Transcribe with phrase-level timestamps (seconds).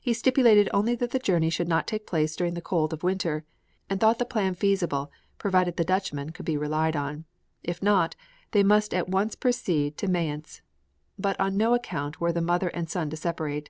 [0.00, 3.44] He stipulated only that the journey should not take place during the cold of winter,
[3.90, 7.26] and thought the plan feasible, provided the Dutchman could be relied on;
[7.62, 8.16] if not,
[8.52, 10.62] they must at once proceed to Mayence.
[11.18, 13.68] But on no account were the mother and son to separate.